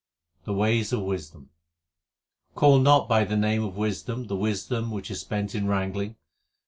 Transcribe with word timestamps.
The 0.45 0.53
ways 0.53 0.91
of 0.93 1.01
wisdom: 1.03 1.51
Call 2.55 2.79
not 2.79 3.07
by 3.07 3.23
the 3.23 3.37
name 3.37 3.63
of 3.63 3.77
wisdom 3.77 4.25
the 4.25 4.35
wisdom 4.35 4.89
which 4.89 5.11
is 5.11 5.19
spent 5.21 5.53
in 5.53 5.67
wrangling. 5.67 6.15